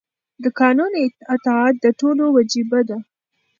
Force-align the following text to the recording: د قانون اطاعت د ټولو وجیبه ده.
د 0.43 0.45
قانون 0.59 0.91
اطاعت 1.35 1.75
د 1.83 1.85
ټولو 1.99 2.23
وجیبه 2.37 2.79
ده. 2.89 2.97